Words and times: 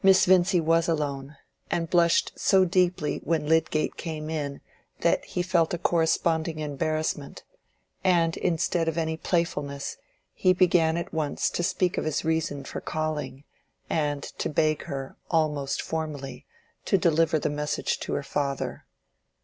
Miss 0.00 0.26
Vincy 0.26 0.60
was 0.60 0.86
alone, 0.88 1.36
and 1.72 1.90
blushed 1.90 2.30
so 2.38 2.64
deeply 2.64 3.18
when 3.24 3.48
Lydgate 3.48 3.96
came 3.96 4.30
in 4.30 4.60
that 5.00 5.24
he 5.24 5.42
felt 5.42 5.74
a 5.74 5.78
corresponding 5.78 6.60
embarrassment, 6.60 7.42
and 8.04 8.36
instead 8.36 8.86
of 8.86 8.96
any 8.96 9.16
playfulness, 9.16 9.96
he 10.32 10.52
began 10.52 10.96
at 10.96 11.12
once 11.12 11.50
to 11.50 11.64
speak 11.64 11.98
of 11.98 12.04
his 12.04 12.24
reason 12.24 12.62
for 12.62 12.80
calling, 12.80 13.42
and 13.90 14.22
to 14.22 14.48
beg 14.48 14.84
her, 14.84 15.16
almost 15.32 15.82
formally, 15.82 16.46
to 16.84 16.96
deliver 16.96 17.36
the 17.40 17.50
message 17.50 17.98
to 17.98 18.12
her 18.12 18.22
father. 18.22 18.86